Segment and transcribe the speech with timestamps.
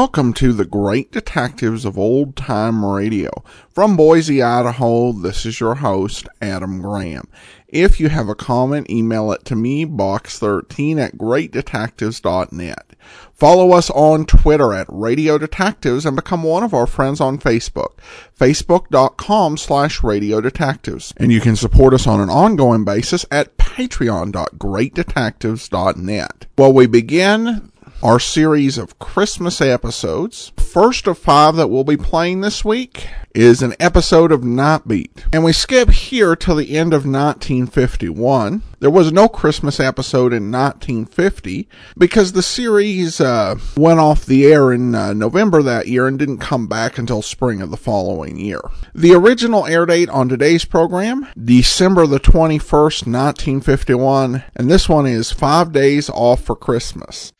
[0.00, 3.28] Welcome to the Great Detectives of Old Time Radio.
[3.68, 7.28] From Boise, Idaho, this is your host, Adam Graham.
[7.68, 12.96] If you have a comment, email it to me, box13 at greatdetectives.net.
[13.34, 17.98] Follow us on Twitter at Radio Detectives and become one of our friends on Facebook,
[18.38, 21.12] facebook.com slash Radio Detectives.
[21.18, 26.46] And you can support us on an ongoing basis at patreon.greatdetectives.net.
[26.56, 27.69] Well, we begin
[28.02, 30.52] our series of Christmas episodes.
[30.56, 35.24] First of five that we'll be playing this week is an episode of Nightbeat.
[35.32, 38.62] And we skip here till the end of 1951.
[38.80, 44.72] There was no Christmas episode in 1950 because the series uh, went off the air
[44.72, 48.62] in uh, November that year and didn't come back until spring of the following year.
[48.94, 55.30] The original air date on today's program, December the 21st, 1951, and this one is
[55.30, 57.32] Five Days Off for Christmas.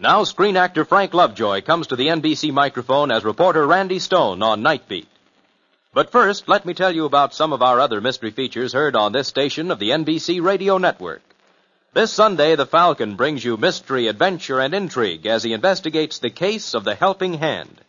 [0.00, 4.60] Now, screen actor Frank Lovejoy comes to the NBC microphone as reporter Randy Stone on
[4.60, 5.06] Night Beat.
[5.92, 9.12] But first, let me tell you about some of our other mystery features heard on
[9.12, 11.22] this station of the NBC radio network.
[11.92, 16.74] This Sunday, the Falcon brings you mystery, adventure, and intrigue as he investigates the case
[16.74, 17.80] of the helping hand.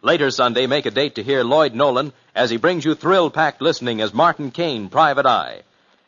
[0.00, 4.00] Later Sunday, make a date to hear Lloyd Nolan as he brings you thrill-packed listening
[4.00, 5.62] as Martin Kane, Private Eye.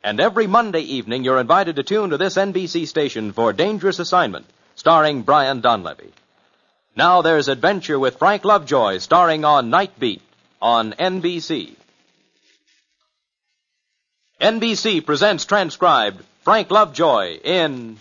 [0.05, 4.47] And every Monday evening, you're invited to tune to this NBC station for Dangerous Assignment
[4.81, 6.11] starring Brian Donlevy.
[6.97, 10.23] Now there's Adventure with Frank Lovejoy, starring on Night Beat
[10.63, 11.75] on NBC.
[14.41, 17.99] NBC presents transcribed Frank Lovejoy in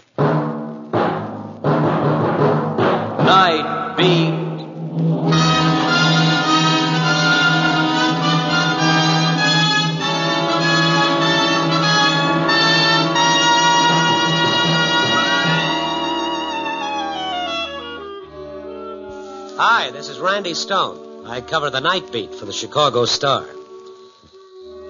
[20.39, 21.27] Randy Stone.
[21.27, 23.45] I cover the night beat for the Chicago Star.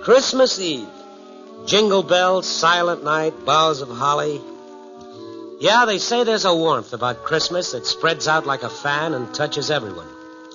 [0.03, 0.87] Christmas Eve.
[1.65, 4.39] Jingle bells, silent night, boughs of holly.
[5.59, 9.33] Yeah, they say there's a warmth about Christmas that spreads out like a fan and
[9.33, 10.05] touches everyone.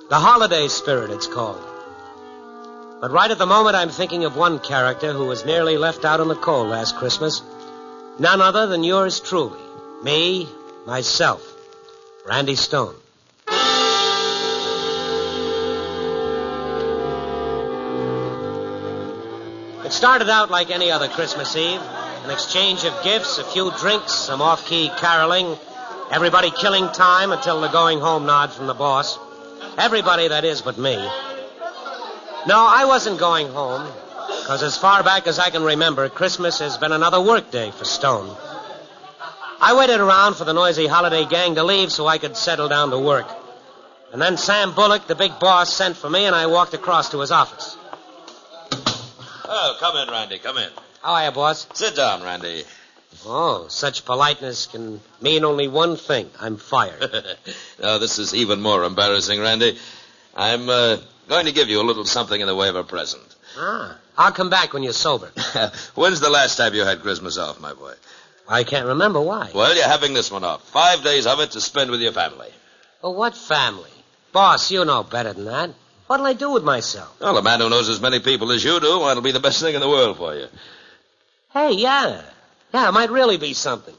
[0.07, 1.61] The holiday spirit, it's called.
[3.01, 6.21] But right at the moment, I'm thinking of one character who was nearly left out
[6.21, 7.41] in the cold last Christmas.
[8.17, 9.59] None other than yours truly.
[10.03, 10.47] Me,
[10.85, 11.45] myself,
[12.25, 12.95] Randy Stone.
[19.85, 21.81] It started out like any other Christmas Eve
[22.25, 25.55] an exchange of gifts, a few drinks, some off key caroling,
[26.09, 29.19] everybody killing time until the going home nod from the boss.
[29.77, 30.95] Everybody, that is, but me.
[32.47, 33.87] No, I wasn't going home,
[34.41, 37.85] because as far back as I can remember, Christmas has been another work day for
[37.85, 38.35] Stone.
[39.61, 42.89] I waited around for the noisy holiday gang to leave so I could settle down
[42.89, 43.27] to work.
[44.11, 47.19] And then Sam Bullock, the big boss, sent for me, and I walked across to
[47.19, 47.77] his office.
[49.47, 50.39] Oh, come in, Randy.
[50.39, 50.69] Come in.
[51.01, 51.67] How are you, boss?
[51.73, 52.63] Sit down, Randy.
[53.25, 56.29] Oh, such politeness can mean only one thing.
[56.39, 57.01] I'm fired.
[57.81, 59.77] no, this is even more embarrassing, Randy.
[60.35, 60.97] I'm uh,
[61.29, 63.23] going to give you a little something in the way of a present.
[63.57, 65.31] ah, I'll come back when you're sober.
[65.95, 67.93] When's the last time you had Christmas off, my boy?
[68.47, 69.49] I can't remember why.
[69.53, 70.61] Well, you're having this one off.
[70.69, 72.49] Five days of it to spend with your family.
[73.01, 73.89] Well, what family?
[74.31, 75.71] Boss, you know better than that.
[76.07, 77.19] What'll I do with myself?
[77.19, 79.39] Well, a man who knows as many people as you do, why, it'll be the
[79.39, 80.47] best thing in the world for you.
[81.51, 82.21] Hey, yeah.
[82.73, 83.95] Yeah, it might really be something.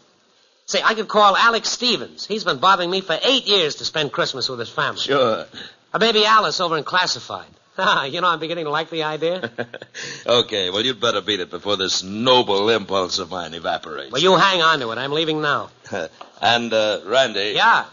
[0.66, 2.26] Say, I could call Alex Stevens.
[2.26, 5.00] He's been bothering me for eight years to spend Christmas with his family.
[5.00, 5.46] Sure.
[5.94, 7.46] Or maybe Alice over in Classified.
[7.78, 9.50] Ah, you know, I'm beginning to like the idea.
[10.26, 14.12] okay, well, you'd better beat it before this noble impulse of mine evaporates.
[14.12, 14.96] Well, you hang on to it.
[14.96, 15.68] I'm leaving now.
[16.40, 17.52] and, uh, Randy.
[17.54, 17.84] Yeah.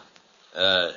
[0.56, 0.92] Uh,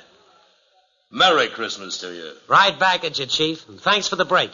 [1.11, 2.33] Merry Christmas to you.
[2.49, 3.67] Right back at you, Chief.
[3.69, 4.51] And thanks for the break.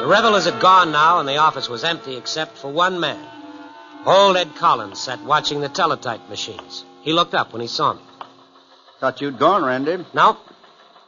[0.00, 3.22] The revelers had gone now, and the office was empty except for one man.
[4.06, 6.84] Old Ed Collins sat watching the teletype machines.
[7.02, 8.00] He looked up when he saw me.
[8.98, 10.04] Thought you'd gone, Randy.
[10.14, 10.38] No?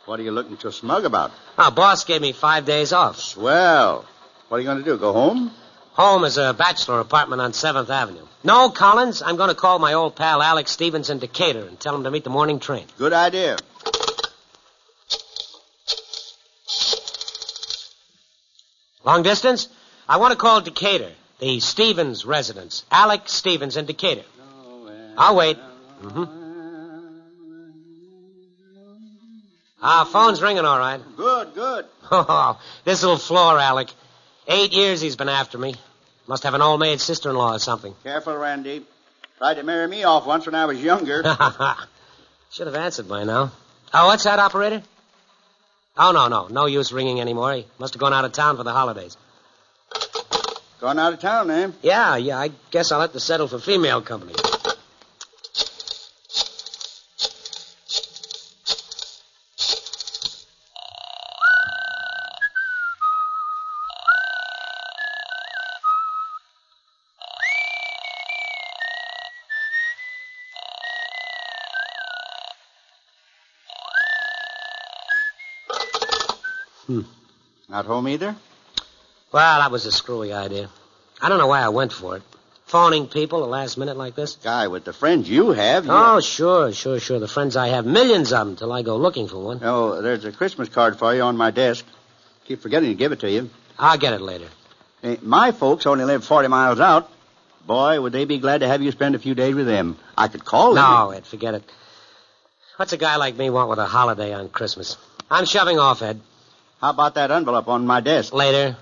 [0.04, 1.30] What are you looking so smug about?
[1.56, 3.18] Our boss gave me five days off.
[3.18, 4.04] Swell.
[4.48, 4.98] What are you going to do?
[4.98, 5.52] Go home?
[5.94, 8.26] Home is a bachelor apartment on 7th Avenue.
[8.42, 11.94] No, Collins, I'm going to call my old pal Alex Stevens in Decatur and tell
[11.94, 12.86] him to meet the morning train.
[12.96, 13.58] Good idea.
[19.04, 19.68] Long distance?
[20.08, 21.10] I want to call Decatur,
[21.40, 22.84] the Stevens residence.
[22.90, 24.24] Alex Stevens in Decatur.
[25.18, 25.58] I'll wait.
[26.02, 26.38] Mm-hmm.
[29.84, 31.00] Ah, phone's ringing all right.
[31.16, 31.84] Good, good.
[32.14, 33.88] Oh, this little floor, Alec.
[34.48, 35.74] Eight years he's been after me.
[36.26, 37.94] Must have an old maid sister-in-law or something.
[38.02, 38.84] Careful, Randy.
[39.38, 41.22] Tried to marry me off once when I was younger.
[42.50, 43.50] Should have answered by now.
[43.94, 44.82] Oh, what's that, operator?
[45.96, 46.48] Oh, no, no.
[46.48, 47.54] No use ringing anymore.
[47.54, 49.16] He must have gone out of town for the holidays.
[50.80, 51.70] Gone out of town, eh?
[51.82, 54.34] Yeah, yeah, I guess I'll have to settle for female company.
[77.68, 78.36] Not home either?
[79.32, 80.68] Well, that was a screwy idea.
[81.20, 82.22] I don't know why I went for it.
[82.66, 84.36] Phoning people at the last minute like this.
[84.36, 85.84] Guy, with the friends you have.
[85.84, 87.18] You Oh, sure, sure, sure.
[87.18, 89.60] The friends I have, millions of them, till I go looking for one.
[89.62, 91.84] Oh, there's a Christmas card for you on my desk.
[92.46, 93.50] Keep forgetting to give it to you.
[93.78, 94.48] I'll get it later.
[95.02, 97.10] Eh, My folks only live 40 miles out.
[97.66, 99.96] Boy, would they be glad to have you spend a few days with them.
[100.16, 100.82] I could call them.
[100.84, 101.62] No, Ed, forget it.
[102.76, 104.96] What's a guy like me want with a holiday on Christmas?
[105.30, 106.20] I'm shoving off, Ed.
[106.82, 108.32] How about that envelope on my desk?
[108.34, 108.76] Later.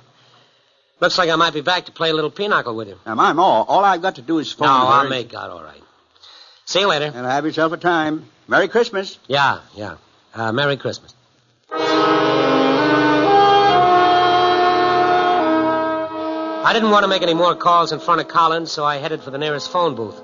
[1.01, 2.99] Looks like I might be back to play a little pinochle with you.
[3.05, 5.63] Now, my ma, all I've got to do is phone No, I'll make out all
[5.63, 5.83] right.
[6.65, 7.13] See you later.
[7.15, 8.25] And have yourself a time.
[8.49, 9.19] Merry Christmas.
[9.27, 9.97] Yeah, yeah.
[10.35, 11.15] Uh, Merry Christmas.
[16.63, 19.23] I didn't want to make any more calls in front of Collins, so I headed
[19.23, 20.19] for the nearest phone booth.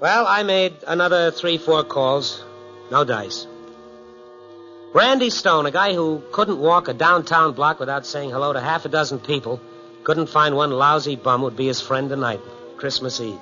[0.00, 2.44] Well, I made another three, four calls.
[2.92, 3.46] No dice.
[4.96, 8.86] Randy Stone, a guy who couldn't walk a downtown block without saying hello to half
[8.86, 9.60] a dozen people,
[10.04, 12.40] couldn't find one lousy bum would be his friend tonight,
[12.78, 13.38] Christmas Eve.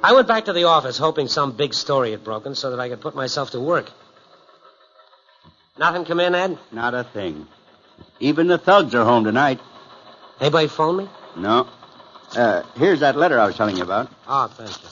[0.00, 2.90] I went back to the office hoping some big story had broken so that I
[2.90, 3.90] could put myself to work.
[5.76, 6.58] Nothing come in, Ed?
[6.70, 7.48] Not a thing.
[8.20, 9.58] Even the thugs are home tonight.
[10.40, 11.08] Anybody phone me?
[11.36, 11.66] No.
[12.36, 14.08] Uh, here's that letter I was telling you about.
[14.28, 14.88] Oh, thank you.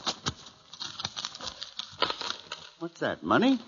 [2.80, 3.60] What's that, money?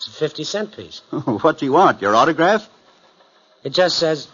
[0.00, 1.02] It's a 50 cent piece.
[1.10, 2.00] what do you want?
[2.00, 2.66] Your autograph?
[3.62, 4.28] It just says,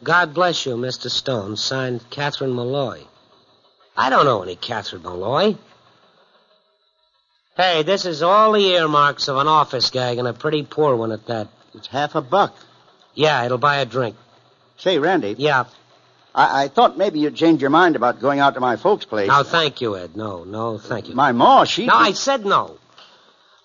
[0.00, 1.10] God bless you, Mr.
[1.10, 3.02] Stone, signed Catherine Malloy.
[3.96, 5.56] I don't know any Catherine Malloy.
[7.56, 11.10] Hey, this is all the earmarks of an office gag and a pretty poor one
[11.10, 11.48] at that.
[11.74, 12.54] It's half a buck.
[13.12, 14.14] Yeah, it'll buy a drink.
[14.76, 15.64] Say, Randy, Yeah.
[16.32, 19.26] I, I thought maybe you'd change your mind about going out to my folks' place.
[19.26, 20.16] No, thank you, Ed.
[20.16, 21.14] No, no, thank you.
[21.16, 21.86] My ma, she.
[21.86, 22.78] No, I said no.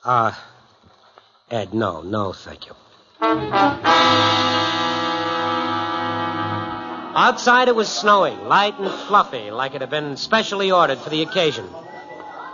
[0.03, 0.33] Uh,
[1.49, 2.73] Ed, no, no, thank you.
[7.15, 11.21] Outside it was snowing, light and fluffy, like it had been specially ordered for the
[11.21, 11.65] occasion.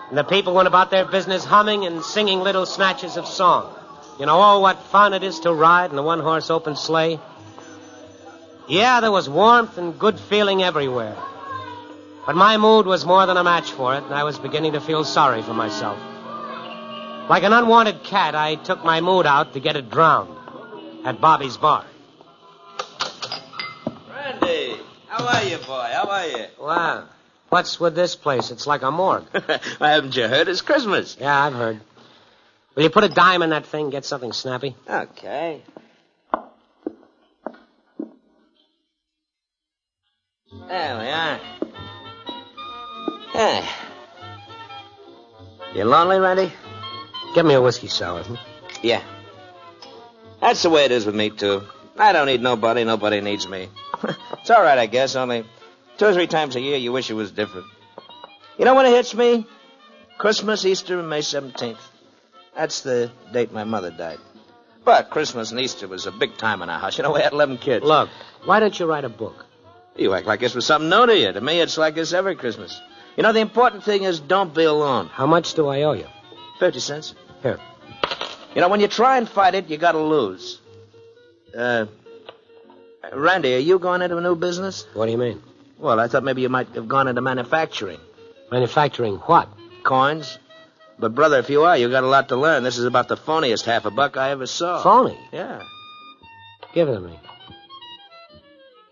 [0.10, 3.74] And the people went about their business humming and singing little snatches of song.
[4.19, 7.19] You know, oh, what fun it is to ride in a one horse open sleigh.
[8.69, 11.18] Yeah, there was warmth and good feeling everywhere.
[12.28, 14.82] But my mood was more than a match for it, and I was beginning to
[14.82, 15.98] feel sorry for myself.
[17.30, 20.38] Like an unwanted cat, I took my mood out to get it drowned
[21.06, 21.86] at Bobby's bar.
[24.10, 24.77] Randy,
[25.08, 25.89] how are you, boy?
[25.94, 26.46] How are you?
[26.60, 27.08] Wow.
[27.50, 28.51] What's with this place?
[28.51, 29.25] It's like a morgue.
[29.80, 30.48] Haven't you heard?
[30.50, 31.15] It's Christmas.
[31.20, 31.80] Yeah, I've heard.
[32.75, 34.75] Will you put a dime in that thing, and get something snappy?
[34.89, 35.62] Okay.
[40.68, 41.39] There we are.
[43.32, 43.70] Hey.
[45.75, 46.51] You lonely, Randy?
[47.34, 48.24] Give me a whiskey sour.
[48.24, 48.36] hmm?
[48.82, 49.02] Yeah.
[50.40, 51.63] That's the way it is with me, too.
[51.98, 52.84] I don't need nobody.
[52.84, 53.70] Nobody needs me.
[54.40, 55.16] it's all right, I guess.
[55.16, 55.46] Only
[55.98, 57.68] two or three times a year you wish it was different.
[58.58, 59.48] You know when it hits me?
[60.18, 61.78] Christmas, Easter, and May 17th.
[62.56, 64.20] That's the date my mother died.
[64.86, 66.98] But Christmas and Easter was a big time in our house.
[66.98, 67.86] You know, we had 11 kids.
[67.86, 68.10] Look,
[68.46, 69.46] why don't you write a book?
[69.96, 71.32] You act like this was something new to you.
[71.32, 72.80] To me, it's like this every Christmas.
[73.16, 75.08] You know, the important thing is don't be alone.
[75.08, 76.08] How much do I owe you?
[76.63, 77.13] 50 cents.
[77.41, 77.60] Here.
[78.55, 80.62] You know, when you try and fight it, you gotta lose.
[81.53, 81.88] Uh,
[83.12, 84.88] Randy, are you going into a new business?
[84.93, 85.43] What do you mean?
[85.77, 88.00] Well, I thought maybe you might have gone into manufacturing.
[88.50, 89.50] Manufacturing what?
[89.84, 90.39] Coins?
[90.98, 92.63] But, brother, if you are, you got a lot to learn.
[92.63, 94.82] This is about the phoniest half a buck I ever saw.
[94.82, 95.20] Phony.
[95.34, 95.63] Yeah.
[96.74, 97.20] Give it to me.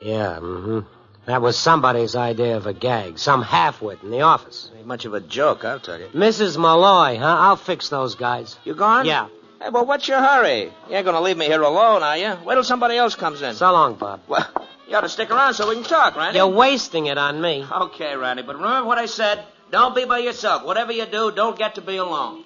[0.02, 0.80] Yeah, mm-hmm.
[1.26, 3.20] That was somebody's idea of a gag.
[3.20, 4.72] Some half-wit in the office.
[4.76, 6.08] Ain't much of a joke, I'll tell you.
[6.08, 6.58] Mrs.
[6.58, 7.26] Malloy, huh?
[7.40, 8.58] I'll fix those guys.
[8.64, 9.06] You gone?
[9.06, 9.28] Yeah.
[9.62, 10.72] Hey, well, what's your hurry?
[10.90, 12.36] You ain't gonna leave me here alone, are you?
[12.44, 13.54] Wait till somebody else comes in.
[13.54, 14.22] So long, Bob.
[14.28, 14.48] Well,
[14.90, 16.38] you ought to stick around so we can talk, Randy.
[16.40, 17.66] You're wasting it on me.
[17.72, 19.44] Okay, Randy, but remember what I said.
[19.70, 20.66] Don't be by yourself.
[20.66, 22.44] Whatever you do, don't get to be alone.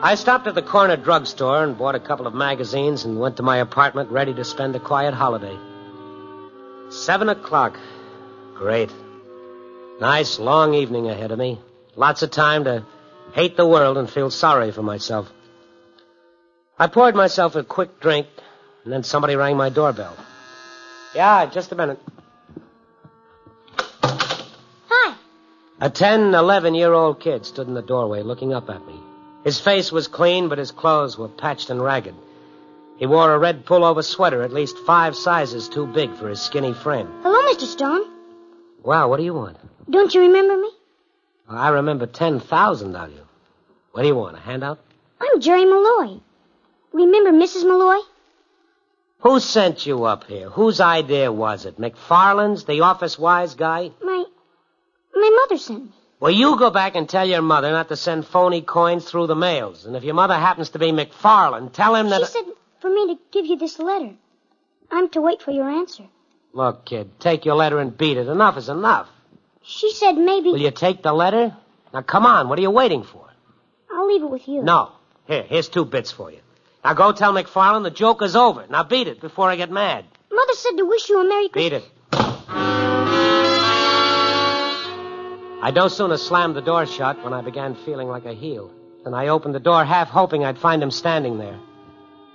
[0.00, 3.42] I stopped at the corner drugstore and bought a couple of magazines and went to
[3.42, 5.58] my apartment ready to spend a quiet holiday.
[6.88, 7.76] Seven o'clock.
[8.54, 8.92] Great.
[10.00, 11.60] Nice long evening ahead of me.
[11.96, 12.86] Lots of time to
[13.32, 15.28] hate the world and feel sorry for myself.
[16.78, 18.28] I poured myself a quick drink,
[18.84, 20.16] and then somebody rang my doorbell.
[21.12, 21.98] Yeah, just a minute.
[24.88, 25.16] Hi.
[25.80, 29.00] A 10, 11 year old kid stood in the doorway looking up at me.
[29.48, 32.14] His face was clean, but his clothes were patched and ragged.
[32.98, 36.74] He wore a red pullover sweater at least five sizes too big for his skinny
[36.74, 37.08] frame.
[37.22, 37.62] Hello, Mr.
[37.62, 38.02] Stone.
[38.82, 39.56] Well, what do you want?
[39.88, 40.70] Don't you remember me?
[41.48, 43.26] I remember 10,000 of you.
[43.92, 44.80] What do you want, a handout?
[45.18, 46.20] I'm Jerry Malloy.
[46.92, 47.66] Remember Mrs.
[47.66, 48.02] Malloy?
[49.20, 50.50] Who sent you up here?
[50.50, 51.80] Whose idea was it?
[51.80, 53.92] McFarland's, the office wise guy?
[54.02, 54.26] My.
[55.14, 55.92] My mother sent me.
[56.20, 59.36] Well, you go back and tell your mother not to send phony coins through the
[59.36, 59.86] mails.
[59.86, 62.20] And if your mother happens to be McFarland, tell him that.
[62.20, 62.44] She said
[62.80, 64.14] for me to give you this letter.
[64.90, 66.04] I'm to wait for your answer.
[66.52, 68.26] Look, kid, take your letter and beat it.
[68.26, 69.08] Enough is enough.
[69.62, 70.50] She said maybe.
[70.50, 71.56] Will you take the letter?
[71.92, 72.48] Now, come on.
[72.48, 73.28] What are you waiting for?
[73.92, 74.62] I'll leave it with you.
[74.62, 74.92] No.
[75.26, 76.40] Here, here's two bits for you.
[76.84, 78.66] Now go tell McFarland the joke is over.
[78.68, 80.04] Now beat it before I get mad.
[80.32, 81.82] Mother said to wish you a Merry Christmas.
[81.82, 81.97] Beat it.
[85.60, 88.70] I no sooner slammed the door shut when I began feeling like a heel.
[89.04, 91.58] Then I opened the door half hoping I'd find him standing there.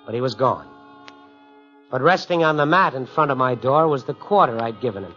[0.06, 0.68] But he was gone.
[1.89, 5.03] But resting on the mat in front of my door was the quarter I'd given
[5.03, 5.15] him.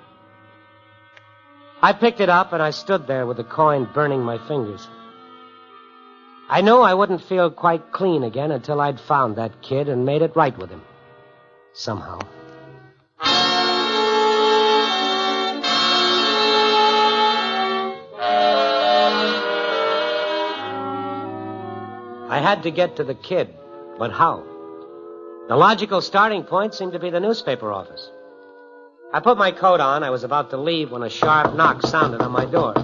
[1.82, 4.86] I picked it up and I stood there with the coin burning my fingers.
[6.48, 10.22] I knew I wouldn't feel quite clean again until I'd found that kid and made
[10.22, 10.82] it right with him.
[11.72, 12.20] Somehow.
[22.36, 23.48] I had to get to the kid,
[23.98, 24.44] but how?
[25.48, 28.10] The logical starting point seemed to be the newspaper office.
[29.10, 30.02] I put my coat on.
[30.02, 32.74] I was about to leave when a sharp knock sounded on my door.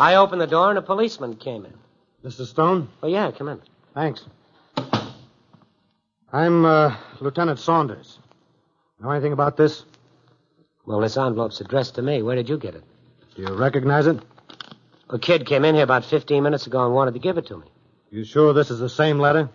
[0.00, 1.74] I opened the door and a policeman came in.
[2.24, 2.46] Mr.
[2.46, 2.88] Stone?
[3.02, 3.60] Oh, yeah, come in.
[3.92, 4.24] Thanks.
[6.32, 8.20] I'm uh, Lieutenant Saunders.
[9.00, 9.84] Know anything about this?
[10.86, 12.22] Well, this envelope's addressed to me.
[12.22, 12.84] Where did you get it?
[13.36, 14.18] Do you recognize it?
[15.10, 17.58] A kid came in here about 15 minutes ago and wanted to give it to
[17.58, 17.66] me.
[18.14, 19.48] You sure this is the same letter?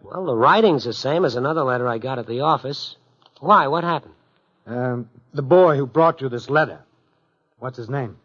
[0.00, 2.94] Well, the writing's the same as another letter I got at the office.
[3.40, 3.66] Why?
[3.66, 4.14] What happened?
[4.64, 6.78] Um, the boy who brought you this letter.
[7.58, 8.16] What's his name?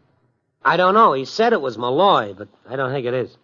[0.64, 1.14] I don't know.
[1.14, 3.36] He said it was Malloy, but I don't think it is.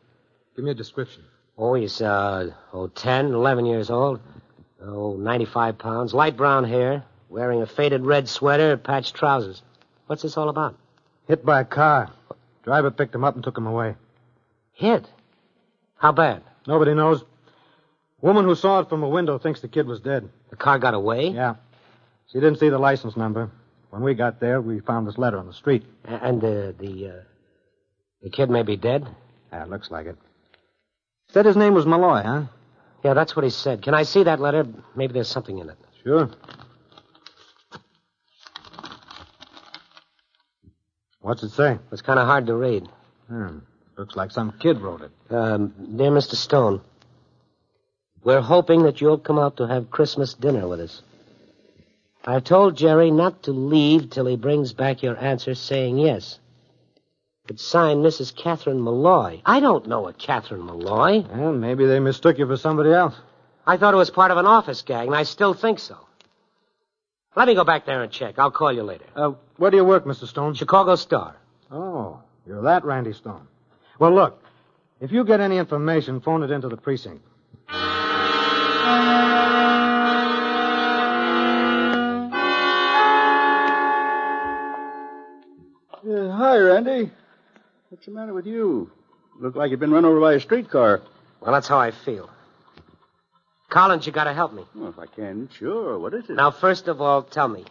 [0.55, 1.25] Give me a description.
[1.59, 4.21] Oh, he's, uh, oh, 10, 11 years old.
[4.81, 9.61] Oh, 95 pounds, light brown hair, wearing a faded red sweater, patched trousers.
[10.07, 10.77] What's this all about?
[11.27, 12.13] Hit by a car.
[12.63, 13.97] Driver picked him up and took him away.
[14.75, 15.09] Hit?
[16.03, 16.43] How bad?
[16.67, 17.23] Nobody knows.
[18.21, 20.29] Woman who saw it from a window thinks the kid was dead.
[20.51, 21.29] The car got away?
[21.29, 21.55] Yeah.
[22.33, 23.53] She didn't see the license number.
[23.91, 25.85] When we got there, we found this letter on the street.
[26.05, 27.23] And uh, the, uh,
[28.21, 29.07] the kid may be dead?
[29.53, 30.17] Yeah, looks like it.
[31.29, 32.43] Said his name was Malloy, huh?
[33.05, 33.83] Yeah, that's what he said.
[33.83, 34.67] Can I see that letter?
[34.97, 35.79] Maybe there's something in it.
[36.03, 36.29] Sure.
[41.21, 41.79] What's it say?
[41.93, 42.89] It's kind of hard to read.
[43.29, 43.59] Hmm.
[43.97, 45.11] Looks like some kid wrote it.
[45.31, 46.35] Um, dear Mr.
[46.35, 46.81] Stone,
[48.25, 51.03] we're hoping that you'll come out to have Christmas dinner with us.
[52.25, 56.39] I've told Jerry not to leave till he brings back your answer saying yes.
[57.49, 58.35] It's signed Mrs.
[58.35, 59.43] Catherine Malloy.
[59.45, 61.23] I don't know a Catherine Malloy.
[61.23, 63.15] Well, maybe they mistook you for somebody else.
[63.67, 65.97] I thought it was part of an office gag, and I still think so.
[67.35, 68.39] Let me go back there and check.
[68.39, 69.05] I'll call you later.
[69.17, 70.27] Uh, where do you work, Mr.
[70.27, 70.55] Stone?
[70.55, 71.37] Chicago Star.
[71.71, 73.49] Oh, you're that Randy Stone.
[73.99, 74.43] Well, look,
[75.01, 77.23] if you get any information, phone it into the precinct.
[86.05, 87.11] Uh, hi, Randy.
[87.91, 88.91] What's the matter with you?
[89.39, 91.01] Look like you've been run over by a streetcar.
[91.41, 92.29] Well, that's how I feel.
[93.69, 94.65] Collins, you gotta help me.
[94.75, 95.99] Well, if I can, sure.
[95.99, 96.35] What is it?
[96.35, 97.65] Now, first of all, tell me.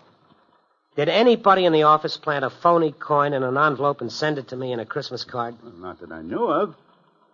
[0.95, 4.49] Did anybody in the office plant a phony coin in an envelope and send it
[4.49, 5.55] to me in a Christmas card?
[5.63, 6.75] Well, not that I know of.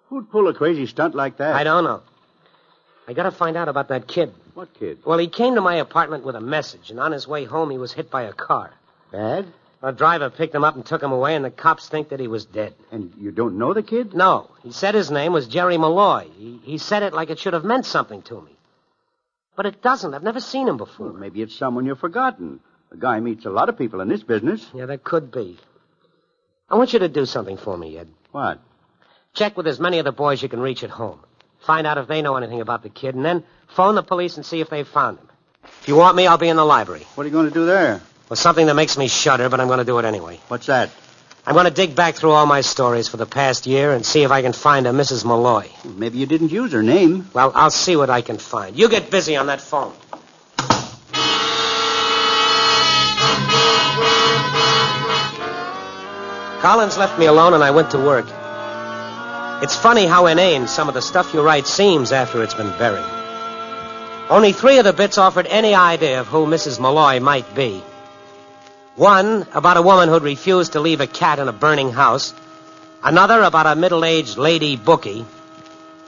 [0.10, 1.56] Who'd pull a crazy stunt like that?
[1.56, 2.02] I don't know.
[3.08, 4.34] I gotta find out about that kid.
[4.54, 5.00] What kid?
[5.06, 7.78] Well, he came to my apartment with a message, and on his way home, he
[7.78, 8.74] was hit by a car.
[9.12, 9.48] Bad?
[9.82, 12.28] A driver picked him up and took him away, and the cops think that he
[12.28, 12.74] was dead.
[12.92, 14.14] And you don't know the kid?
[14.14, 16.28] No, he said his name was Jerry Malloy.
[16.38, 18.52] He, he said it like it should have meant something to me.
[19.56, 20.14] But it doesn't.
[20.14, 21.08] I've never seen him before.
[21.08, 22.60] Well, maybe it's someone you've forgotten.
[22.90, 24.66] The guy meets a lot of people in this business.
[24.74, 25.58] Yeah, that could be.
[26.70, 28.10] I want you to do something for me, Ed.
[28.32, 28.60] What?
[29.34, 31.20] Check with as many of the boys you can reach at home.
[31.60, 34.46] find out if they know anything about the kid, and then phone the police and
[34.46, 35.30] see if they've found him.
[35.82, 37.06] If you want me, I'll be in the library.
[37.16, 38.02] What are you going to do there?
[38.30, 40.40] Well, something that makes me shudder, but I'm going to do it anyway.
[40.48, 40.90] What's that?
[41.46, 44.24] I'm going to dig back through all my stories for the past year and see
[44.24, 45.24] if I can find a Mrs.
[45.24, 45.70] Malloy.
[45.86, 47.30] Maybe you didn't use her name.
[47.34, 48.78] Well, I'll see what I can find.
[48.78, 49.94] You get busy on that phone.
[56.62, 58.26] Collins left me alone and I went to work.
[59.62, 63.06] It's funny how inane some of the stuff you write seems after it's been buried.
[64.30, 66.80] Only three of the bits offered any idea of who Mrs.
[66.80, 67.82] Malloy might be.
[68.96, 72.34] One about a woman who'd refused to leave a cat in a burning house.
[73.04, 75.26] Another about a middle-aged lady bookie.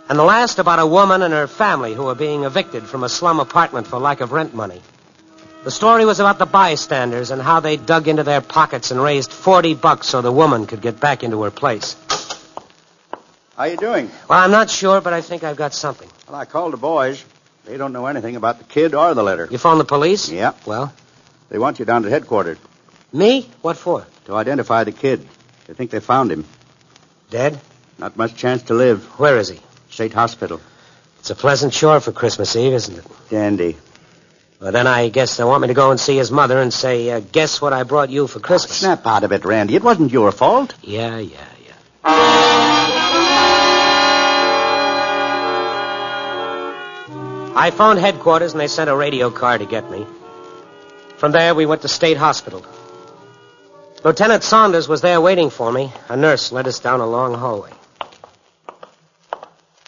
[0.10, 3.10] And the last about a woman and her family who were being evicted from a
[3.10, 4.82] slum apartment for lack of rent money.
[5.69, 9.31] The story was about the bystanders and how they dug into their pockets and raised
[9.31, 11.95] 40 bucks so the woman could get back into her place.
[13.55, 14.09] How are you doing?
[14.27, 16.09] Well, I'm not sure, but I think I've got something.
[16.27, 17.23] Well, I called the boys.
[17.65, 19.47] They don't know anything about the kid or the letter.
[19.51, 20.27] You phoned the police?
[20.27, 20.53] Yeah.
[20.65, 20.91] Well,
[21.49, 22.57] They want you down to headquarters
[23.13, 23.47] me?
[23.61, 24.07] What for?
[24.25, 25.27] to identify the kid.
[25.67, 26.45] They think they found him.
[27.29, 27.61] Dead?
[27.99, 29.05] Not much chance to live.
[29.19, 29.59] Where is he?
[29.91, 30.61] State Hospital.
[31.19, 33.05] It's a pleasant shore for Christmas Eve, isn't it?
[33.29, 33.77] Dandy.
[34.59, 37.09] Well, then I guess they want me to go and see his mother and say,
[37.09, 38.79] uh, guess what I brought you for Christmas?
[38.79, 39.75] Snap out of it, Randy.
[39.75, 40.75] It wasn't your fault.
[40.81, 41.75] Yeah, yeah, yeah.
[47.55, 50.05] I phoned headquarters and they sent a radio car to get me.
[51.17, 52.65] From there, we went to State Hospital.
[54.03, 55.91] Lieutenant Saunders was there waiting for me.
[56.09, 57.72] A nurse led us down a long hallway.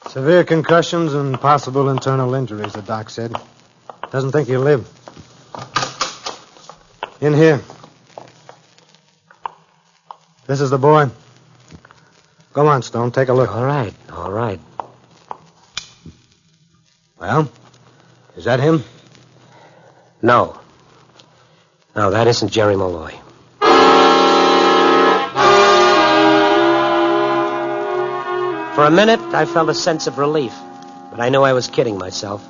[0.10, 3.36] Severe concussions and possible internal injuries, the doc said.
[4.12, 4.88] Doesn't think he'll live.
[7.21, 7.62] In here.
[10.47, 11.10] This is the boy.
[12.52, 13.12] Go on, Stone.
[13.12, 13.50] Take a look.
[13.56, 14.60] All right, all right.
[17.17, 17.50] Well,
[18.36, 18.84] is that him?
[20.21, 20.60] No.
[21.95, 23.12] No, that isn't Jerry Malloy.
[28.76, 30.54] For a minute, I felt a sense of relief,
[31.12, 32.45] but I knew I was kidding myself.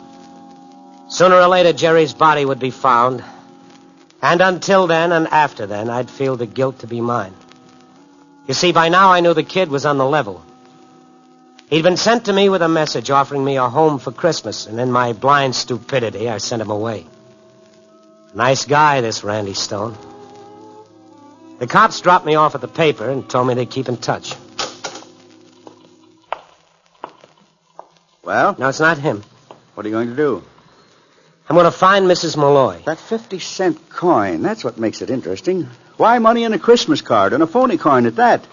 [1.12, 3.22] Sooner or later, Jerry's body would be found.
[4.22, 7.34] And until then and after then, I'd feel the guilt to be mine.
[8.48, 10.42] You see, by now I knew the kid was on the level.
[11.70, 14.80] He'd been sent to me with a message offering me a home for Christmas, and
[14.80, 17.06] in my blind stupidity, I sent him away.
[18.34, 19.98] Nice guy, this Randy Stone.
[21.60, 24.34] The cops dropped me off at the paper and told me they'd keep in touch.
[28.24, 29.24] Well, No, it's not him.
[29.76, 30.44] what are you going to do?
[31.52, 32.38] I'm going to find Mrs.
[32.38, 32.82] Malloy.
[32.86, 35.68] That 50 cent coin, that's what makes it interesting.
[35.98, 38.48] Why money in a Christmas card and a phony coin at that?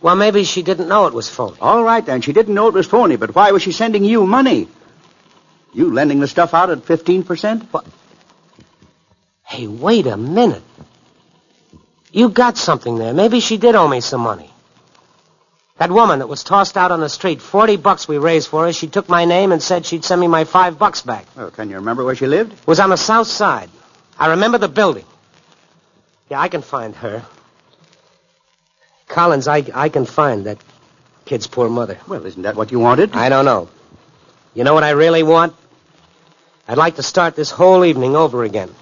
[0.00, 1.58] Well, maybe she didn't know it was phony.
[1.60, 2.22] All right, then.
[2.22, 4.68] She didn't know it was phony, but why was she sending you money?
[5.74, 7.64] You lending the stuff out at 15%?
[7.72, 7.84] What?
[9.44, 10.62] Hey, wait a minute.
[12.10, 13.12] You got something there.
[13.12, 14.50] Maybe she did owe me some money.
[15.78, 18.72] That woman that was tossed out on the street, 40 bucks we raised for her,
[18.72, 21.26] she took my name and said she'd send me my five bucks back.
[21.36, 22.52] Oh, can you remember where she lived?
[22.52, 23.70] It was on the south side.
[24.18, 25.04] I remember the building.
[26.28, 27.24] Yeah, I can find her.
[29.06, 30.58] Collins, I, I can find that
[31.24, 31.98] kid's poor mother.
[32.08, 33.14] Well, isn't that what you wanted?
[33.14, 33.68] I don't know.
[34.54, 35.54] You know what I really want?
[36.66, 38.74] I'd like to start this whole evening over again.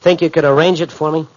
[0.00, 1.28] Think you could arrange it for me?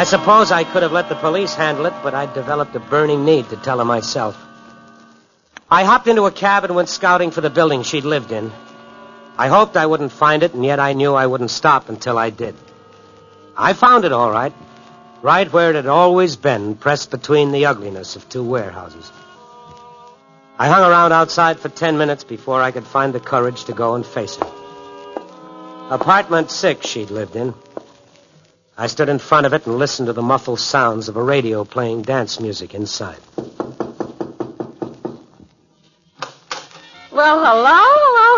[0.00, 3.26] I suppose I could have let the police handle it, but I'd developed a burning
[3.26, 4.34] need to tell her myself.
[5.70, 8.50] I hopped into a cab and went scouting for the building she'd lived in.
[9.36, 12.30] I hoped I wouldn't find it, and yet I knew I wouldn't stop until I
[12.30, 12.54] did.
[13.54, 14.54] I found it all right,
[15.20, 19.12] right where it had always been, pressed between the ugliness of two warehouses.
[20.58, 23.96] I hung around outside for ten minutes before I could find the courage to go
[23.96, 24.50] and face her.
[25.90, 27.52] Apartment six she'd lived in.
[28.80, 31.64] I stood in front of it and listened to the muffled sounds of a radio
[31.64, 33.18] playing dance music inside.
[37.12, 38.30] Well, hello, hello,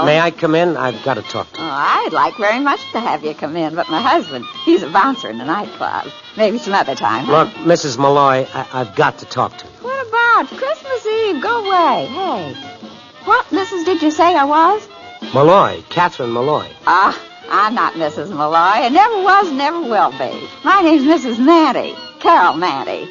[0.00, 0.06] hello.
[0.06, 0.78] May I come in?
[0.78, 1.66] I've got to talk to you.
[1.66, 1.70] Oh.
[1.70, 5.28] I'd like very much to have you come in, but my husband, he's a bouncer
[5.28, 6.06] in the nightclub.
[6.36, 7.26] Maybe some other time.
[7.26, 7.44] huh?
[7.44, 7.98] Look, Mrs.
[7.98, 9.70] Malloy, I- I've got to talk to you.
[9.82, 11.42] What about Christmas Eve?
[11.42, 12.06] Go away.
[12.06, 12.54] Hey.
[13.26, 13.84] What Mrs.
[13.84, 14.88] did you say I was?
[15.34, 16.70] Malloy, Catherine Malloy.
[16.86, 17.18] Ah,
[17.50, 18.30] I'm not Mrs.
[18.30, 18.54] Malloy.
[18.56, 20.48] I never was, never will be.
[20.64, 21.36] My name's Mrs.
[21.38, 21.94] Manty.
[22.20, 23.08] Carol Manty.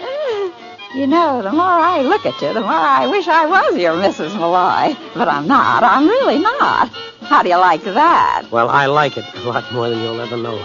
[0.00, 0.50] Uh,
[0.94, 3.94] You know, the more I look at you, the more I wish I was your
[3.94, 4.34] Mrs.
[4.38, 4.94] Malloy.
[5.14, 5.82] But I'm not.
[5.82, 6.88] I'm really not.
[7.22, 8.46] How do you like that?
[8.50, 10.64] Well, I like it a lot more than you'll ever know.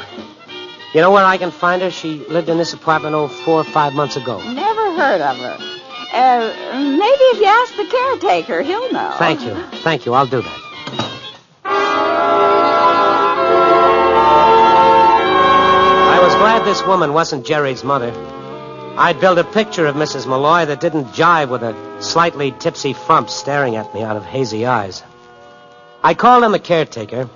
[0.93, 1.91] You know where I can find her?
[1.91, 4.41] She lived in this apartment, oh, four or five months ago.
[4.51, 5.57] Never heard of her.
[6.13, 9.13] Uh, maybe if you ask the caretaker, he'll know.
[9.17, 9.53] Thank you.
[9.83, 10.13] Thank you.
[10.13, 10.59] I'll do that.
[16.27, 18.11] Was glad this woman wasn't Jerry's mother.
[18.97, 20.27] I'd built a picture of Mrs.
[20.27, 24.65] Malloy that didn't jive with a slightly tipsy frump staring at me out of hazy
[24.65, 25.03] eyes.
[26.03, 27.29] I called him the caretaker.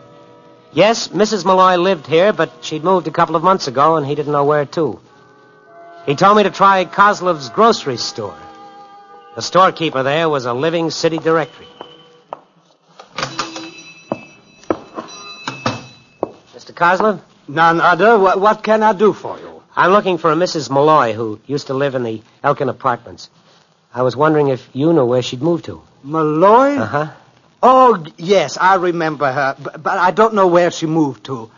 [0.74, 1.46] Yes, Mrs.
[1.46, 4.44] Malloy lived here, but she'd moved a couple of months ago, and he didn't know
[4.44, 5.00] where to.
[6.06, 8.38] He told me to try Kozlov's grocery store.
[9.36, 11.68] The storekeeper there was a living city directory.
[16.54, 16.74] Mr.
[16.74, 17.22] Kozlov?
[17.52, 18.18] None other.
[18.18, 19.62] What, what can I do for you?
[19.76, 20.70] I'm looking for a Mrs.
[20.70, 23.30] Malloy who used to live in the Elkin apartments.
[23.94, 25.82] I was wondering if you knew where she'd moved to.
[26.04, 26.78] Malloy?
[26.78, 27.08] Uh huh.
[27.62, 31.52] Oh, yes, I remember her, but, but I don't know where she moved to.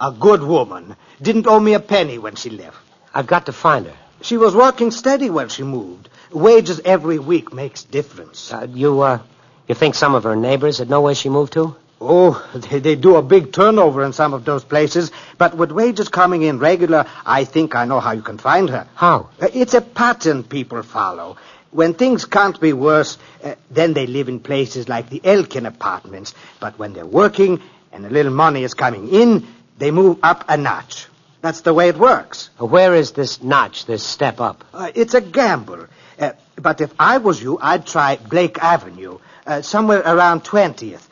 [0.00, 0.96] A good woman.
[1.20, 2.78] Didn't owe me a penny when she left.
[3.12, 3.96] I've got to find her.
[4.22, 6.08] She was working steady when she moved.
[6.30, 8.52] Wages every week makes difference.
[8.52, 9.18] Uh, you, uh,
[9.66, 11.74] you think some of her neighbors would know where she moved to?
[12.00, 16.08] Oh, they, they do a big turnover in some of those places, but with wages
[16.08, 18.86] coming in regular, I think I know how you can find her.
[18.94, 19.28] How?
[19.40, 21.36] Uh, It's a pattern people follow.
[21.72, 26.34] When things can't be worse, uh, then they live in places like the Elkin apartments.
[26.58, 27.60] But when they're working
[27.92, 29.46] and a little money is coming in,
[29.78, 31.06] they move up a notch.
[31.42, 32.50] That's the way it works.
[32.60, 34.64] Uh, Where is this notch, this step up?
[34.72, 35.86] Uh, it's a gamble.
[36.18, 41.06] Uh, but if I was you, I'd try Blake Avenue, uh, somewhere around 20th.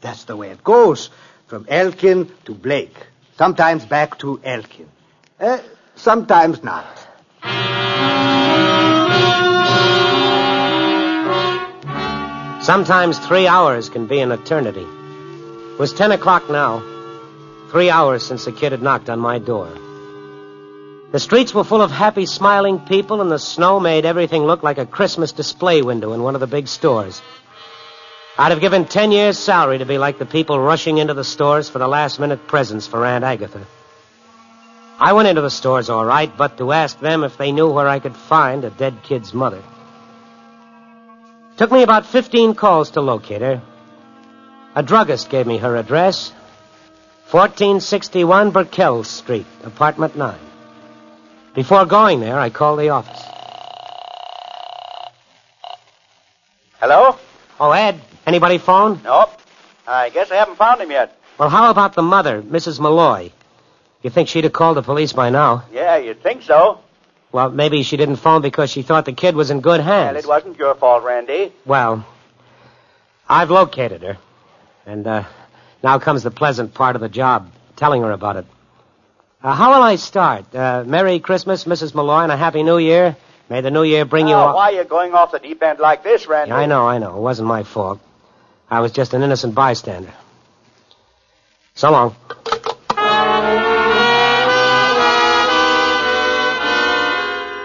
[0.00, 1.10] That's the way it goes.
[1.46, 2.96] From Elkin to Blake.
[3.36, 4.88] Sometimes back to Elkin.
[5.40, 5.58] Uh,
[5.96, 6.86] sometimes not.
[12.62, 14.82] Sometimes three hours can be an eternity.
[14.82, 16.82] It was ten o'clock now.
[17.70, 19.68] Three hours since the kid had knocked on my door.
[21.10, 24.76] The streets were full of happy, smiling people, and the snow made everything look like
[24.76, 27.22] a Christmas display window in one of the big stores.
[28.40, 31.68] I'd have given ten years' salary to be like the people rushing into the stores
[31.68, 33.66] for the last minute presents for Aunt Agatha.
[35.00, 37.88] I went into the stores all right, but to ask them if they knew where
[37.88, 39.60] I could find a dead kid's mother.
[41.56, 43.60] Took me about 15 calls to locate her.
[44.76, 46.30] A druggist gave me her address
[47.30, 50.38] 1461 Burkell Street, apartment 9.
[51.56, 53.20] Before going there, I called the office.
[56.80, 57.18] Hello?
[57.58, 59.00] Oh, Ed, anybody phone?
[59.04, 59.30] Nope.
[59.86, 61.16] I guess I haven't found him yet.
[61.38, 62.78] Well, how about the mother, Mrs.
[62.80, 63.32] Malloy?
[64.02, 65.64] You think she'd have called the police by now?
[65.72, 66.80] Yeah, you'd think so.
[67.32, 70.14] Well, maybe she didn't phone because she thought the kid was in good hands.
[70.14, 71.52] Well, it wasn't your fault, Randy.
[71.66, 72.06] Well,
[73.28, 74.18] I've located her.
[74.86, 75.24] And uh,
[75.82, 78.46] now comes the pleasant part of the job, telling her about it.
[79.42, 80.54] Uh, how will I start?
[80.54, 81.94] Uh, Merry Christmas, Mrs.
[81.94, 83.16] Malloy, and a Happy New Year.
[83.50, 84.54] May the New Year bring you Oh, all.
[84.56, 86.50] why are you going off the deep end like this, Randy?
[86.50, 87.16] Yeah, I know, I know.
[87.16, 88.00] It wasn't my fault.
[88.70, 90.12] I was just an innocent bystander.
[91.74, 92.14] So long.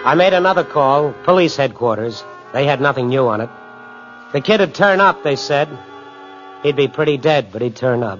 [0.05, 2.23] I made another call, police headquarters.
[2.53, 3.49] They had nothing new on it.
[4.33, 5.69] The kid had turned up, they said.
[6.61, 8.19] He'd be pretty dead, but he'd turn up.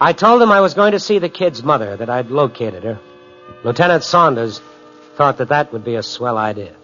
[0.00, 2.98] I told them I was going to see the kid's mother, that I'd located her.
[3.62, 4.60] Lieutenant Saunders
[5.14, 6.74] thought that that would be a swell idea.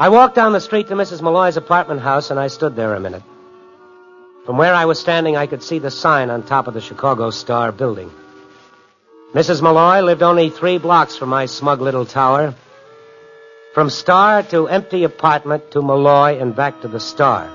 [0.00, 1.20] I walked down the street to Mrs.
[1.20, 3.22] Malloy's apartment house, and I stood there a minute.
[4.46, 7.28] From where I was standing, I could see the sign on top of the Chicago
[7.28, 8.10] Star building.
[9.34, 9.60] Mrs.
[9.60, 12.54] Malloy lived only three blocks from my smug little tower.
[13.74, 17.50] From Star to empty apartment to Malloy and back to the Star.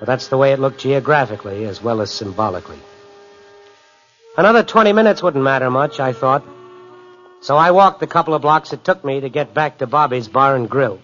[0.00, 2.78] But that's the way it looked geographically as well as symbolically.
[4.36, 6.44] Another 20 minutes wouldn't matter much, I thought.
[7.40, 10.28] So I walked the couple of blocks it took me to get back to Bobby's
[10.28, 11.00] Bar and Grill.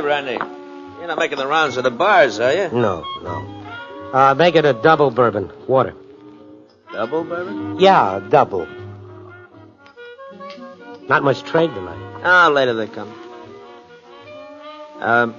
[0.00, 0.32] Hi, Randy.
[0.32, 2.70] You're not making the rounds of the bars, are you?
[2.70, 3.64] No, no.
[4.14, 5.52] Uh, make it a double bourbon.
[5.68, 5.94] Water.
[6.90, 7.78] Double bourbon?
[7.78, 8.66] Yeah, double.
[11.06, 12.22] Not much trade tonight.
[12.24, 13.12] Ah, later they come.
[15.00, 15.34] Um,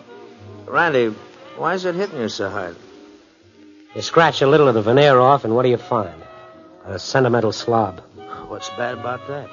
[0.67, 1.07] Randy,
[1.57, 2.75] why is it hitting you so hard?
[3.95, 6.21] You scratch a little of the veneer off, and what do you find?
[6.85, 7.99] A sentimental slob.
[8.47, 9.49] What's bad about that?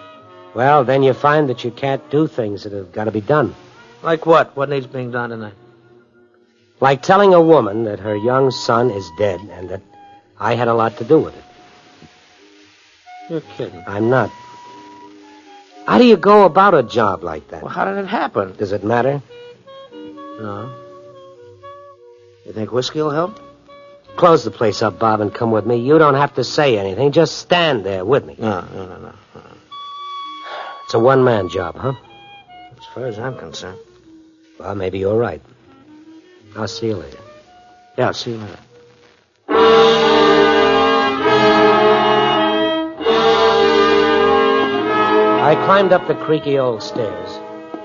[0.54, 3.54] Well, then you find that you can't do things that have got to be done.
[4.02, 4.56] Like what?
[4.56, 5.54] What needs being done tonight?
[6.80, 9.82] Like telling a woman that her young son is dead and that
[10.38, 11.44] I had a lot to do with it.
[13.28, 13.82] You're kidding.
[13.86, 14.30] I'm not.
[15.86, 17.62] How do you go about a job like that?
[17.62, 18.54] Well, how did it happen?
[18.56, 19.22] Does it matter?
[19.92, 20.72] No.
[22.46, 23.40] You think whiskey will help?
[24.16, 25.76] Close the place up, Bob, and come with me.
[25.76, 27.12] You don't have to say anything.
[27.12, 28.36] Just stand there with me.
[28.38, 29.12] No, no, no, no.
[30.84, 31.94] It's a one man job, huh?
[32.78, 33.78] As far as I'm concerned.
[34.58, 35.40] Well, maybe you're right.
[36.56, 37.18] I'll see you later.
[37.96, 38.58] Yeah, I'll see you later.
[45.48, 47.30] I climbed up the creaky old stairs.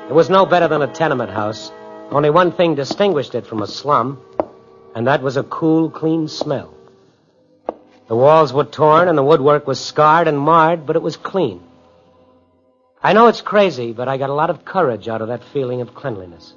[0.10, 1.72] It was no better than a tenement house.
[2.12, 4.20] Only one thing distinguished it from a slum,
[4.96, 6.74] and that was a cool, clean smell.
[8.08, 11.62] The walls were torn and the woodwork was scarred and marred, but it was clean.
[13.02, 15.82] I know it's crazy, but I got a lot of courage out of that feeling
[15.82, 16.54] of cleanliness.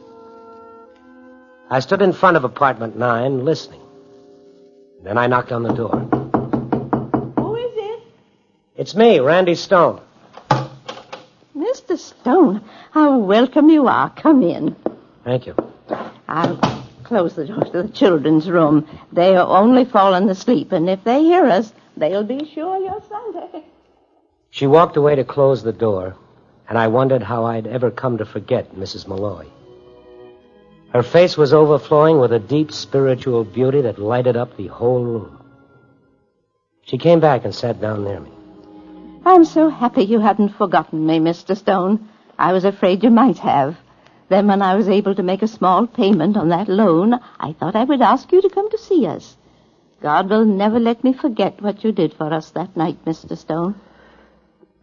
[1.68, 3.80] I stood in front of apartment nine, listening.
[5.02, 5.98] Then I knocked on the door.
[7.36, 8.02] Who is it?
[8.76, 10.00] It's me, Randy Stone.
[11.56, 11.98] Mr.
[11.98, 14.10] Stone, how welcome you are.
[14.10, 14.76] Come in.
[15.24, 15.56] Thank you.
[16.28, 16.56] I'll
[17.02, 18.86] close the door to the children's room.
[19.12, 23.64] They are only fallen asleep, and if they hear us, they'll be sure you're Sunday.
[24.50, 26.16] She walked away to close the door,
[26.68, 29.08] and I wondered how I'd ever come to forget Mrs.
[29.08, 29.46] Malloy.
[30.92, 35.42] Her face was overflowing with a deep spiritual beauty that lighted up the whole room.
[36.82, 38.30] She came back and sat down near me.
[39.24, 41.56] I'm so happy you hadn't forgotten me, Mr.
[41.56, 42.08] Stone.
[42.38, 43.76] I was afraid you might have.
[44.28, 47.76] Then when I was able to make a small payment on that loan, I thought
[47.76, 49.36] I would ask you to come to see us.
[50.00, 53.36] God will never let me forget what you did for us that night, Mr.
[53.36, 53.74] Stone.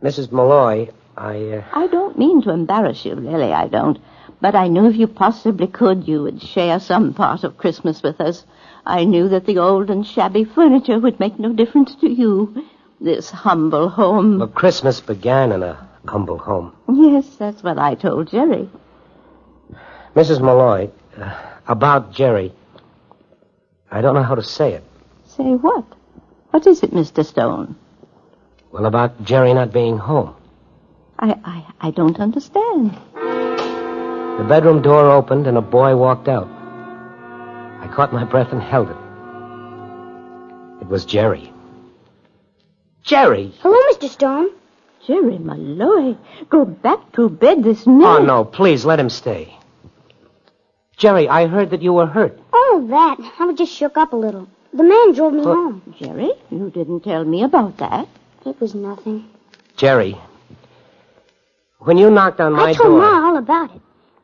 [0.02, 0.32] Mrs.
[0.32, 1.36] Malloy, I.
[1.38, 1.64] Uh...
[1.74, 4.00] I don't mean to embarrass you, really, I don't.
[4.42, 8.20] But I knew if you possibly could, you would share some part of Christmas with
[8.20, 8.46] us.
[8.86, 12.66] I knew that the old and shabby furniture would make no difference to you.
[13.00, 14.40] This humble home.
[14.40, 16.74] Well, Christmas began in a humble home.
[16.88, 18.70] Yes, that's what I told Jerry.
[20.16, 20.42] Mrs.
[20.42, 22.54] Malloy, uh, about Jerry,
[23.92, 24.84] I don't know how to say it.
[25.26, 25.86] Say what?
[26.52, 27.26] What is it, Mr.
[27.26, 27.76] Stone?
[28.72, 30.36] Well, about Jerry not being home.
[31.20, 32.98] I, I, I don't understand.
[34.38, 36.48] The bedroom door opened and a boy walked out.
[37.82, 38.98] I caught my breath and held it.
[40.82, 41.52] It was Jerry.
[43.04, 43.54] Jerry!
[43.62, 44.10] Hello, Mr.
[44.10, 44.50] Stone.
[45.06, 46.16] Jerry Malloy,
[46.50, 48.08] go back to bed this minute.
[48.08, 49.54] Oh, no, please let him stay.
[50.98, 52.40] Jerry, I heard that you were hurt.
[52.54, 53.18] Oh, that.
[53.40, 54.48] I was just shook up a little.
[54.74, 55.96] The man drove me Well, home.
[56.00, 58.08] Jerry, you didn't tell me about that.
[58.46, 59.26] It was nothing.
[59.76, 60.18] Jerry,
[61.80, 62.68] when you knocked on my door.
[62.70, 63.12] I told door.
[63.12, 63.82] Ma all about it.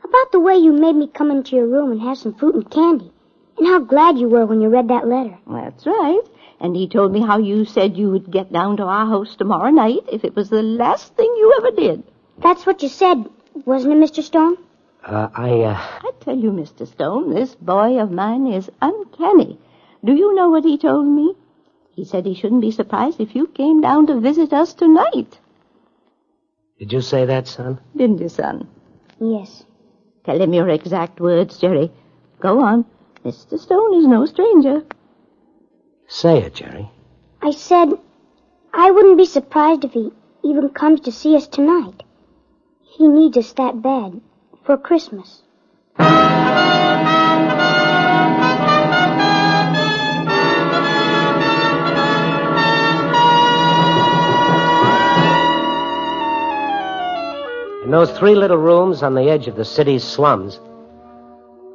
[0.09, 2.71] About the way you made me come into your room and have some fruit and
[2.71, 3.11] candy.
[3.59, 5.37] And how glad you were when you read that letter.
[5.45, 6.21] That's right.
[6.59, 9.69] And he told me how you said you would get down to our house tomorrow
[9.69, 12.03] night if it was the last thing you ever did.
[12.39, 13.23] That's what you said,
[13.65, 14.23] wasn't it, Mr.
[14.23, 14.57] Stone?
[15.03, 16.87] Uh, I, uh, I tell you, Mr.
[16.87, 19.59] Stone, this boy of mine is uncanny.
[20.03, 21.35] Do you know what he told me?
[21.91, 25.37] He said he shouldn't be surprised if you came down to visit us tonight.
[26.79, 27.79] did you say that, son?
[27.95, 28.67] Didn't you, son?
[29.19, 29.65] Yes.
[30.25, 31.91] Tell him your exact words, Jerry.
[32.39, 32.85] Go on.
[33.25, 33.59] Mr.
[33.59, 34.83] Stone is no stranger.
[36.07, 36.89] Say it, Jerry.
[37.41, 37.89] I said
[38.73, 40.11] I wouldn't be surprised if he
[40.43, 42.03] even comes to see us tonight.
[42.81, 44.21] He needs us that bad
[44.63, 45.43] for Christmas.
[57.89, 60.59] In those three little rooms on the edge of the city's slums,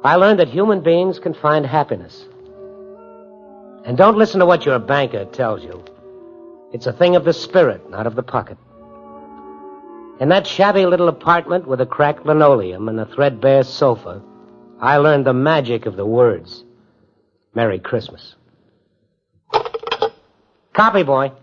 [0.01, 2.23] I learned that human beings can find happiness.
[3.83, 5.83] And don't listen to what your banker tells you.
[6.71, 8.57] It's a thing of the spirit, not of the pocket.
[10.21, 14.21] In that shabby little apartment with a cracked linoleum and a threadbare sofa,
[14.79, 16.63] I learned the magic of the words.
[17.53, 18.35] Merry Christmas.
[20.71, 21.33] Copy, boy.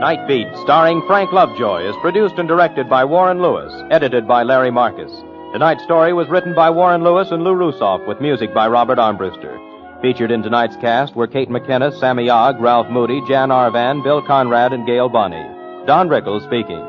[0.00, 4.70] Night Beat, starring Frank Lovejoy, is produced and directed by Warren Lewis, edited by Larry
[4.70, 5.12] Marcus.
[5.52, 9.60] Tonight's story was written by Warren Lewis and Lou Rusoff, with music by Robert Armbruster.
[10.00, 14.72] Featured in tonight's cast were Kate McKenna, Sammy Ogg, Ralph Moody, Jan Arvan, Bill Conrad,
[14.72, 15.44] and Gail Bonney.
[15.86, 16.80] Don Rickles speaking.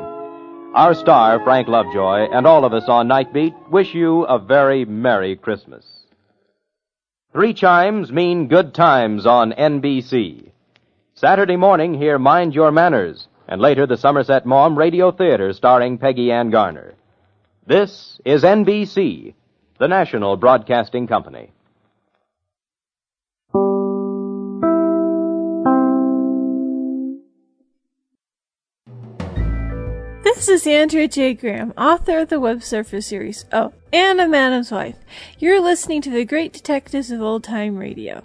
[0.74, 4.86] Our star, Frank Lovejoy, and all of us on Night Beat wish you a very
[4.86, 5.84] Merry Christmas.
[7.34, 10.51] Three chimes mean good times on NBC.
[11.22, 16.32] Saturday morning, hear Mind Your Manners, and later the Somerset Maugham Radio Theater starring Peggy
[16.32, 16.94] Ann Garner.
[17.64, 19.32] This is NBC,
[19.78, 21.52] the national broadcasting company.
[30.24, 31.34] This is Andrea J.
[31.34, 33.44] Graham, author of the Web Surfer series.
[33.52, 34.96] Oh, and a Madam's Wife.
[35.38, 38.24] You're listening to the Great Detectives of Old Time Radio.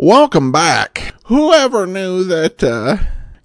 [0.00, 1.16] Welcome back.
[1.24, 2.98] Whoever knew that uh,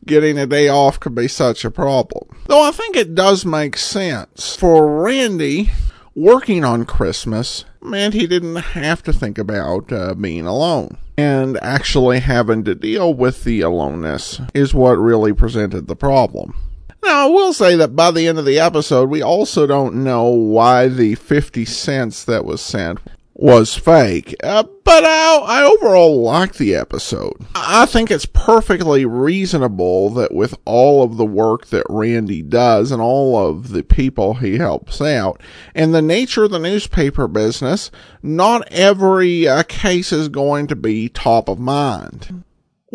[0.05, 2.29] getting a day off could be such a problem?
[2.45, 4.55] Though I think it does make sense.
[4.55, 5.71] For Randy,
[6.13, 10.99] working on Christmas meant he didn't have to think about uh, being alone.
[11.17, 16.53] And actually having to deal with the aloneness is what really presented the problem.
[17.03, 20.25] Now, I will say that by the end of the episode, we also don't know
[20.25, 22.99] why the 50 cents that was sent
[23.35, 24.35] was fake.
[24.43, 27.33] Uh, but I, I overall like the episode.
[27.55, 33.01] I think it's perfectly reasonable that with all of the work that Randy does and
[33.01, 35.41] all of the people he helps out
[35.73, 37.89] and the nature of the newspaper business,
[38.21, 42.43] not every uh, case is going to be top of mind.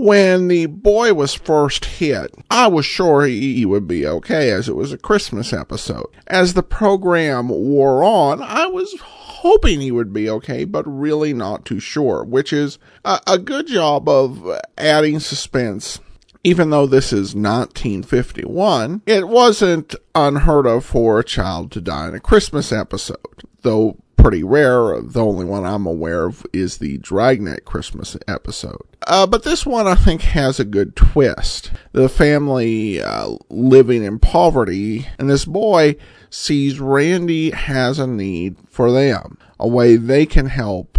[0.01, 4.77] When the boy was first hit, I was sure he, would be okay as it
[4.77, 6.07] was a Christmas episode.
[6.29, 11.65] As the program wore on, I was hoping he would be okay, but really not
[11.65, 15.99] too sure, which is a, a good job of adding suspense.
[16.45, 22.15] Even though this is 1951, it wasn't unheard of for a child to die in
[22.15, 25.01] a Christmas episode, though pretty rare.
[25.01, 28.83] The only one I'm aware of is the Dragnet Christmas episode.
[29.07, 31.71] Uh, but this one I think has a good twist.
[31.93, 35.97] The family uh, living in poverty, and this boy
[36.31, 40.99] sees Randy has a need for them, a way they can help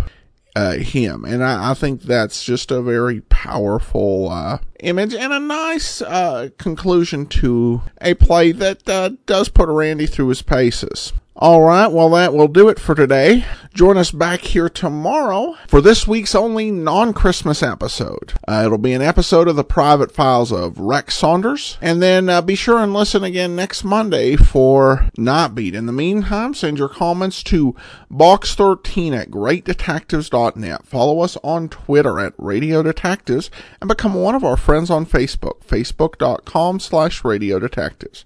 [0.56, 1.26] uh, him.
[1.26, 6.50] And I, I, think that's just a very powerful uh, image and a nice uh,
[6.58, 11.14] conclusion to a play that uh, does put Randy through his paces.
[11.42, 13.46] All right, well, that will do it for today.
[13.74, 18.34] Join us back here tomorrow for this week's only non Christmas episode.
[18.46, 21.78] Uh, it'll be an episode of the private files of Rex Saunders.
[21.80, 25.76] And then uh, be sure and listen again next Monday for Nightbeat.
[25.76, 27.74] In the meantime, send your comments to
[28.12, 30.86] box13 at greatdetectives.net.
[30.86, 33.50] Follow us on Twitter at Radio Detectives
[33.80, 38.26] and become one of our friends on Facebook, facebook.com slash Radio Detectives.